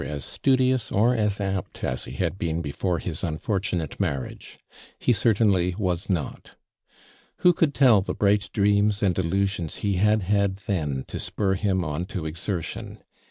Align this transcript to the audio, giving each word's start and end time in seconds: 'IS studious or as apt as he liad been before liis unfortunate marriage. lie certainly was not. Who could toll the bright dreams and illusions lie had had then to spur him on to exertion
'IS 0.03 0.25
studious 0.25 0.91
or 0.91 1.13
as 1.15 1.39
apt 1.39 1.83
as 1.83 2.05
he 2.05 2.13
liad 2.13 2.39
been 2.39 2.59
before 2.59 2.99
liis 2.99 3.23
unfortunate 3.23 3.99
marriage. 3.99 4.57
lie 5.07 5.13
certainly 5.13 5.75
was 5.77 6.09
not. 6.09 6.53
Who 7.45 7.53
could 7.53 7.75
toll 7.75 8.01
the 8.01 8.15
bright 8.15 8.49
dreams 8.51 9.03
and 9.03 9.15
illusions 9.19 9.83
lie 9.83 9.91
had 9.99 10.23
had 10.23 10.55
then 10.65 11.03
to 11.05 11.19
spur 11.19 11.53
him 11.53 11.85
on 11.85 12.05
to 12.05 12.25
exertion 12.25 13.03